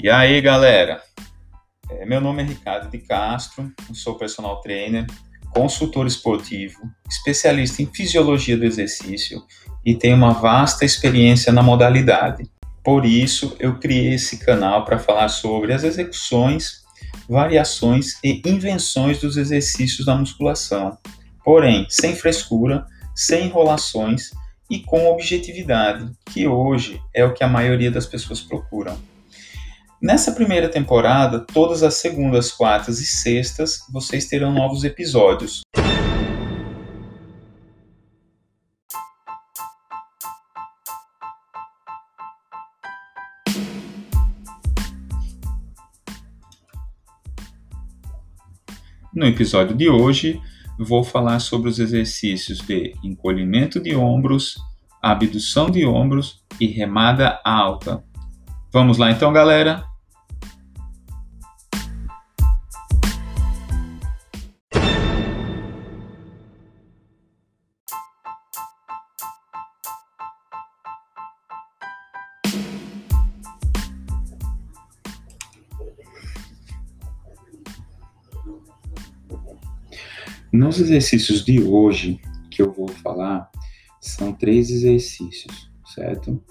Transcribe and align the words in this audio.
E 0.00 0.08
aí, 0.08 0.40
galera? 0.40 1.02
É, 1.90 2.06
meu 2.06 2.20
nome 2.20 2.40
é 2.40 2.46
Ricardo 2.46 2.88
de 2.88 2.98
Castro, 2.98 3.72
sou 3.92 4.14
personal 4.14 4.60
trainer, 4.60 5.04
consultor 5.50 6.06
esportivo, 6.06 6.78
especialista 7.10 7.82
em 7.82 7.86
fisiologia 7.86 8.56
do 8.56 8.64
exercício 8.64 9.42
e 9.84 9.96
tenho 9.96 10.14
uma 10.14 10.34
vasta 10.34 10.84
experiência 10.84 11.52
na 11.52 11.64
modalidade. 11.64 12.48
Por 12.84 13.04
isso, 13.04 13.56
eu 13.58 13.80
criei 13.80 14.14
esse 14.14 14.38
canal 14.38 14.84
para 14.84 15.00
falar 15.00 15.28
sobre 15.30 15.72
as 15.72 15.82
execuções, 15.82 16.84
variações 17.28 18.22
e 18.22 18.40
invenções 18.46 19.18
dos 19.18 19.36
exercícios 19.36 20.06
da 20.06 20.14
musculação. 20.14 20.96
Porém, 21.44 21.88
sem 21.90 22.14
frescura, 22.14 22.86
sem 23.16 23.46
enrolações 23.46 24.30
e 24.70 24.78
com 24.78 25.10
objetividade, 25.10 26.08
que 26.26 26.46
hoje 26.46 27.02
é 27.12 27.24
o 27.24 27.34
que 27.34 27.42
a 27.42 27.48
maioria 27.48 27.90
das 27.90 28.06
pessoas 28.06 28.40
procuram. 28.40 28.96
Nessa 30.00 30.30
primeira 30.30 30.68
temporada, 30.68 31.40
todas 31.40 31.82
as 31.82 31.94
segundas, 31.94 32.52
quartas 32.52 33.00
e 33.00 33.04
sextas, 33.04 33.80
vocês 33.92 34.26
terão 34.26 34.52
novos 34.52 34.84
episódios. 34.84 35.62
No 49.12 49.26
episódio 49.26 49.76
de 49.76 49.88
hoje, 49.88 50.40
vou 50.78 51.02
falar 51.02 51.40
sobre 51.40 51.68
os 51.68 51.80
exercícios 51.80 52.60
de 52.60 52.94
encolhimento 53.02 53.80
de 53.80 53.96
ombros, 53.96 54.56
abdução 55.02 55.68
de 55.68 55.84
ombros 55.84 56.40
e 56.60 56.68
remada 56.68 57.40
alta. 57.44 58.04
Vamos 58.72 58.96
lá 58.96 59.10
então, 59.10 59.32
galera? 59.32 59.87
Nos 80.52 80.80
exercícios 80.80 81.44
de 81.44 81.62
hoje 81.62 82.20
que 82.50 82.62
eu 82.62 82.72
vou 82.72 82.88
falar, 82.88 83.50
são 84.00 84.32
três 84.32 84.70
exercícios, 84.70 85.70
certo? 85.94 86.42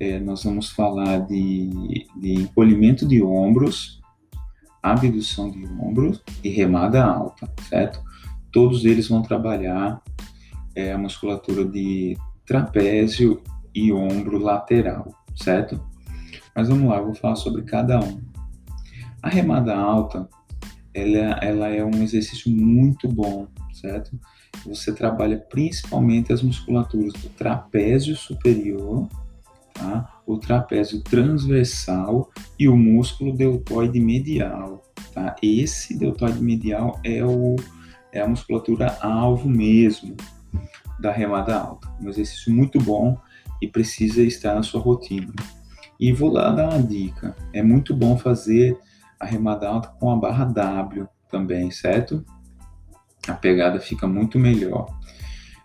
É, 0.00 0.18
nós 0.18 0.44
vamos 0.44 0.70
falar 0.70 1.18
de, 1.26 2.06
de 2.16 2.34
encolhimento 2.34 3.06
de 3.06 3.22
ombros, 3.22 4.00
abdução 4.82 5.50
de 5.50 5.64
ombros 5.66 6.22
e 6.42 6.48
remada 6.48 7.04
alta, 7.04 7.52
certo? 7.68 8.02
Todos 8.50 8.86
eles 8.86 9.08
vão 9.08 9.20
trabalhar 9.20 10.02
é, 10.74 10.92
a 10.92 10.98
musculatura 10.98 11.66
de 11.66 12.16
trapézio 12.46 13.42
e 13.74 13.92
ombro 13.92 14.38
lateral, 14.38 15.14
certo? 15.36 15.80
Mas 16.56 16.68
vamos 16.68 16.88
lá, 16.88 16.96
eu 16.96 17.06
vou 17.06 17.14
falar 17.14 17.36
sobre 17.36 17.62
cada 17.62 18.00
um. 18.00 18.22
A 19.22 19.28
remada 19.28 19.76
alta 19.76 20.28
ela, 20.94 21.38
ela 21.42 21.68
é 21.68 21.84
um 21.84 22.02
exercício 22.02 22.50
muito 22.50 23.08
bom, 23.08 23.48
certo? 23.72 24.18
Você 24.64 24.92
trabalha 24.94 25.36
principalmente 25.36 26.32
as 26.32 26.42
musculaturas 26.42 27.12
do 27.14 27.28
trapézio 27.30 28.16
superior, 28.16 29.08
tá? 29.74 30.22
o 30.26 30.38
trapézio 30.38 31.02
transversal 31.02 32.30
e 32.58 32.68
o 32.68 32.76
músculo 32.76 33.34
deltoide 33.34 34.00
medial. 34.00 34.82
Tá? 35.12 35.34
Esse 35.42 35.98
deltoide 35.98 36.40
medial 36.40 37.00
é, 37.04 37.24
o, 37.24 37.56
é 38.12 38.20
a 38.20 38.28
musculatura 38.28 38.96
alvo 39.00 39.48
mesmo 39.48 40.16
da 41.00 41.10
remada 41.10 41.56
alta. 41.56 41.88
Um 42.00 42.08
exercício 42.08 42.52
muito 42.52 42.78
bom 42.78 43.18
e 43.60 43.66
precisa 43.66 44.22
estar 44.22 44.54
na 44.54 44.62
sua 44.62 44.80
rotina. 44.80 45.32
E 45.98 46.12
vou 46.12 46.32
lá 46.32 46.50
dar 46.50 46.70
uma 46.70 46.82
dica: 46.82 47.36
é 47.52 47.62
muito 47.62 47.94
bom 47.94 48.16
fazer 48.16 48.78
a 49.18 49.26
remada 49.26 49.68
alta 49.68 49.88
com 49.98 50.10
a 50.10 50.16
barra 50.16 50.44
W 50.44 51.08
também, 51.30 51.70
certo? 51.70 52.24
A 53.26 53.32
pegada 53.32 53.80
fica 53.80 54.06
muito 54.06 54.38
melhor. 54.38 54.86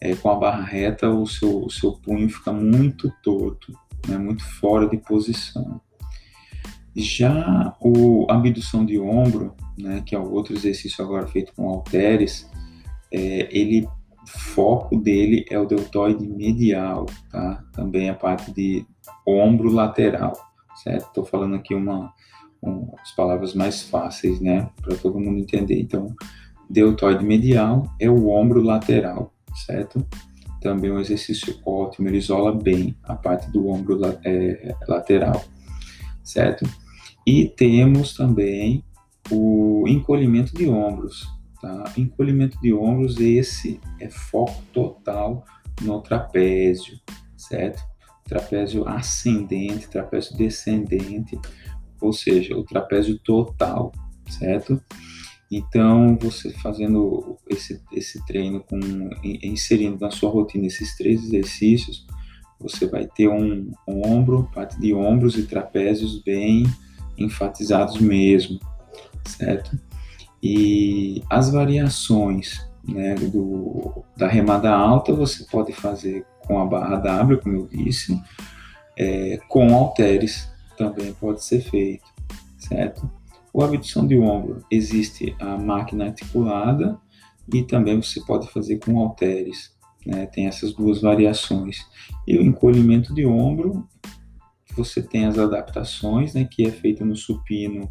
É, 0.00 0.14
com 0.16 0.30
a 0.30 0.34
barra 0.34 0.64
reta, 0.64 1.08
o 1.08 1.26
seu, 1.26 1.64
o 1.64 1.70
seu 1.70 1.92
punho 1.92 2.28
fica 2.28 2.52
muito 2.52 3.12
torto, 3.22 3.72
né, 4.08 4.18
muito 4.18 4.44
fora 4.44 4.88
de 4.88 4.96
posição. 4.96 5.80
Já 6.94 7.76
o, 7.80 8.26
abdução 8.28 8.84
de 8.84 8.98
ombro, 8.98 9.54
né, 9.78 10.02
que 10.04 10.14
é 10.14 10.18
o 10.18 10.30
outro 10.30 10.54
exercício 10.54 11.04
agora 11.04 11.26
feito 11.26 11.52
com 11.54 11.68
halteres, 11.68 12.50
é, 13.12 13.48
ele 13.56 13.86
foco 14.26 14.96
dele 14.96 15.44
é 15.50 15.58
o 15.58 15.66
deltoide 15.66 16.26
medial, 16.26 17.06
tá? 17.30 17.62
Também 17.72 18.08
a 18.08 18.14
parte 18.14 18.52
de 18.52 18.86
ombro 19.26 19.70
lateral, 19.70 20.32
certo? 20.82 21.08
Estou 21.08 21.24
falando 21.24 21.56
aqui 21.56 21.74
uma, 21.74 22.12
com 22.62 22.94
as 23.02 23.10
palavras 23.10 23.54
mais 23.54 23.82
fáceis, 23.82 24.40
né, 24.40 24.70
para 24.80 24.96
todo 24.96 25.18
mundo 25.18 25.40
entender. 25.40 25.80
Então, 25.80 26.14
deltoide 26.70 27.24
medial 27.24 27.92
é 28.00 28.08
o 28.08 28.28
ombro 28.28 28.62
lateral, 28.62 29.34
certo? 29.66 30.06
Também 30.60 30.92
um 30.92 31.00
exercício 31.00 31.58
ótimo, 31.66 32.08
ele 32.08 32.18
isola 32.18 32.54
bem 32.54 32.96
a 33.02 33.16
parte 33.16 33.50
do 33.50 33.68
ombro 33.68 34.00
é, 34.24 34.74
lateral, 34.86 35.44
certo? 36.22 36.64
E 37.26 37.48
temos 37.48 38.14
também 38.14 38.84
o 39.28 39.84
encolhimento 39.88 40.54
de 40.54 40.68
ombros, 40.68 41.26
tá? 41.60 41.92
Encolhimento 41.96 42.60
de 42.60 42.72
ombros, 42.72 43.18
esse 43.18 43.80
é 43.98 44.08
foco 44.08 44.62
total 44.72 45.44
no 45.80 46.00
trapézio, 46.00 46.96
certo? 47.36 47.82
Trapézio 48.24 48.86
ascendente, 48.88 49.88
trapézio 49.88 50.36
descendente, 50.36 51.38
ou 52.02 52.12
seja, 52.12 52.56
o 52.56 52.64
trapézio 52.64 53.18
total, 53.18 53.92
certo? 54.28 54.82
Então, 55.50 56.16
você 56.20 56.50
fazendo 56.50 57.36
esse, 57.48 57.80
esse 57.92 58.24
treino, 58.26 58.60
com, 58.60 58.80
inserindo 59.22 59.98
na 60.00 60.10
sua 60.10 60.30
rotina 60.30 60.66
esses 60.66 60.96
três 60.96 61.22
exercícios, 61.22 62.06
você 62.58 62.86
vai 62.86 63.06
ter 63.06 63.28
um, 63.28 63.70
ombro, 63.86 64.48
parte 64.54 64.80
de 64.80 64.94
ombros 64.94 65.36
e 65.36 65.42
trapézios 65.42 66.22
bem 66.22 66.64
enfatizados 67.18 68.00
mesmo, 68.00 68.58
certo? 69.26 69.78
E 70.42 71.22
as 71.28 71.50
variações 71.50 72.66
né, 72.82 73.14
do, 73.14 74.04
da 74.16 74.28
remada 74.28 74.70
alta 74.70 75.12
você 75.12 75.44
pode 75.44 75.72
fazer 75.72 76.24
com 76.46 76.58
a 76.58 76.64
barra 76.64 76.96
W, 76.96 77.38
como 77.38 77.56
eu 77.56 77.68
disse, 77.68 78.20
é, 78.98 79.38
com 79.48 79.74
halteres, 79.74 80.51
também 80.76 81.12
pode 81.14 81.44
ser 81.44 81.60
feito, 81.60 82.04
certo? 82.58 83.08
O 83.52 83.62
abdução 83.62 84.06
de 84.06 84.18
ombro, 84.18 84.64
existe 84.70 85.36
a 85.38 85.58
máquina 85.58 86.06
articulada 86.06 86.98
e 87.52 87.62
também 87.62 88.00
você 88.00 88.20
pode 88.24 88.50
fazer 88.50 88.78
com 88.78 88.98
halteres, 88.98 89.74
né? 90.06 90.26
Tem 90.26 90.46
essas 90.46 90.72
duas 90.72 91.00
variações. 91.02 91.86
E 92.26 92.36
o 92.38 92.42
encolhimento 92.42 93.14
de 93.14 93.26
ombro, 93.26 93.86
você 94.74 95.02
tem 95.02 95.26
as 95.26 95.38
adaptações, 95.38 96.34
né? 96.34 96.48
Que 96.50 96.66
é 96.66 96.70
feita 96.70 97.04
no 97.04 97.14
supino, 97.14 97.90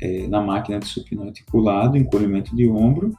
é, 0.00 0.26
na 0.26 0.40
máquina 0.40 0.78
de 0.78 0.86
supino 0.86 1.24
articulado, 1.24 1.96
encolhimento 1.96 2.54
de 2.54 2.68
ombro, 2.68 3.14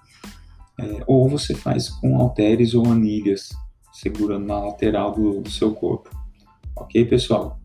é, 0.79 1.03
ou 1.07 1.27
você 1.27 1.55
faz 1.55 1.89
com 1.89 2.17
halteres 2.17 2.73
ou 2.73 2.85
anilhas, 2.85 3.49
segurando 3.91 4.45
na 4.45 4.59
lateral 4.59 5.11
do, 5.13 5.41
do 5.41 5.49
seu 5.49 5.73
corpo. 5.73 6.09
Ok, 6.75 7.03
pessoal? 7.05 7.58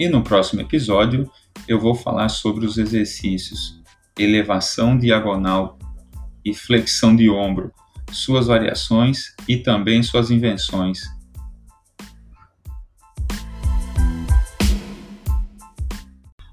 E 0.00 0.08
no 0.08 0.22
próximo 0.22 0.62
episódio 0.62 1.30
eu 1.68 1.78
vou 1.78 1.94
falar 1.94 2.30
sobre 2.30 2.64
os 2.64 2.78
exercícios 2.78 3.78
elevação 4.18 4.96
diagonal 4.96 5.78
e 6.42 6.54
flexão 6.54 7.14
de 7.14 7.28
ombro, 7.28 7.70
suas 8.10 8.46
variações 8.46 9.34
e 9.46 9.58
também 9.58 10.02
suas 10.02 10.30
invenções. 10.30 11.02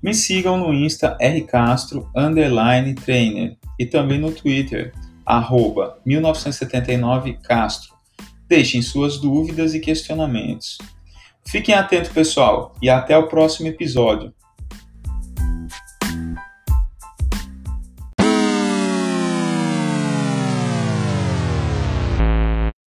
Me 0.03 0.13
sigam 0.13 0.57
no 0.57 0.73
Insta 0.73 1.17
rcastro 1.21 2.11
underline 2.13 2.95
trainer 2.95 3.57
e 3.79 3.85
também 3.85 4.19
no 4.19 4.33
Twitter 4.33 4.93
arroba 5.25 5.97
1979castro. 6.05 7.93
Deixem 8.45 8.81
suas 8.81 9.17
dúvidas 9.17 9.73
e 9.73 9.79
questionamentos. 9.79 10.77
Fiquem 11.47 11.73
atentos, 11.73 12.11
pessoal, 12.11 12.75
e 12.81 12.89
até 12.89 13.17
o 13.17 13.27
próximo 13.27 13.69
episódio. 13.69 14.33